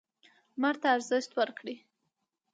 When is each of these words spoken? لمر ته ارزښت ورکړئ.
لمر 0.57 0.75
ته 0.81 0.87
ارزښت 0.95 1.31
ورکړئ. 1.39 1.75